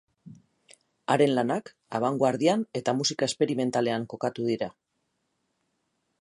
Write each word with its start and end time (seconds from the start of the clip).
Haren 1.15 1.33
lanak 1.39 1.69
abangoardian 1.99 2.63
eta 2.81 2.95
musika 3.03 3.29
esperimentalean 3.33 4.09
kokatu 4.15 4.49
dira. 4.49 4.71